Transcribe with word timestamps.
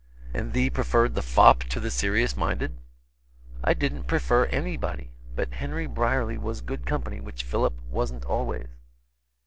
"And 0.33 0.53
thee 0.53 0.71
preferred 0.71 1.13
the 1.13 1.21
fop 1.21 1.61
to 1.65 1.79
the 1.79 1.91
serious 1.91 2.35
minded?" 2.35 2.75
"I 3.63 3.75
didn't 3.75 4.05
prefer 4.05 4.45
anybody; 4.45 5.11
but 5.35 5.53
Henry 5.53 5.85
Brierly 5.85 6.39
was 6.39 6.61
good 6.61 6.87
company, 6.87 7.19
which 7.19 7.43
Philip 7.43 7.79
wasn't 7.83 8.25
always." 8.25 8.69